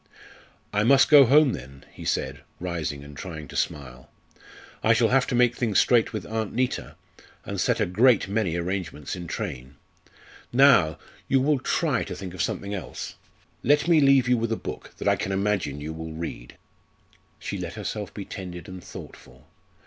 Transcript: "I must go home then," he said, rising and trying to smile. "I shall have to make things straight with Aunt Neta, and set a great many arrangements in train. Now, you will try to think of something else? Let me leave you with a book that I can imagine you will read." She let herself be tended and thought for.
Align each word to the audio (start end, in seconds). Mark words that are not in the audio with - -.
"I 0.73 0.83
must 0.83 1.11
go 1.11 1.25
home 1.27 1.53
then," 1.53 1.85
he 1.91 2.05
said, 2.05 2.41
rising 2.59 3.03
and 3.03 3.15
trying 3.15 3.47
to 3.49 3.55
smile. 3.55 4.09
"I 4.81 4.93
shall 4.93 5.09
have 5.09 5.27
to 5.27 5.35
make 5.35 5.55
things 5.55 5.77
straight 5.77 6.11
with 6.11 6.25
Aunt 6.25 6.55
Neta, 6.55 6.95
and 7.45 7.61
set 7.61 7.79
a 7.79 7.85
great 7.85 8.27
many 8.27 8.55
arrangements 8.55 9.15
in 9.15 9.27
train. 9.27 9.75
Now, 10.51 10.97
you 11.27 11.39
will 11.39 11.59
try 11.59 12.03
to 12.05 12.15
think 12.15 12.33
of 12.33 12.41
something 12.41 12.73
else? 12.73 13.13
Let 13.61 13.87
me 13.87 14.01
leave 14.01 14.27
you 14.27 14.39
with 14.39 14.51
a 14.51 14.55
book 14.57 14.89
that 14.97 15.07
I 15.07 15.15
can 15.17 15.31
imagine 15.31 15.79
you 15.81 15.93
will 15.93 16.13
read." 16.13 16.57
She 17.37 17.59
let 17.59 17.73
herself 17.75 18.11
be 18.11 18.25
tended 18.25 18.67
and 18.67 18.83
thought 18.83 19.15
for. 19.15 19.43